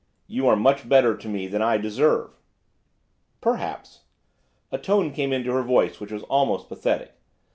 'You 0.25 0.47
are 0.47 0.55
much 0.55 0.89
better 0.89 1.15
to 1.15 1.29
me 1.29 1.45
than 1.45 1.61
I 1.61 1.77
deserve.' 1.77 2.31
'Perhaps.' 3.39 4.01
A 4.71 4.79
tone 4.79 5.11
came 5.11 5.31
into 5.31 5.53
her 5.53 5.61
voice 5.61 5.99
which 5.99 6.11
was 6.11 6.23
almost 6.23 6.67
pathetic. 6.69 7.13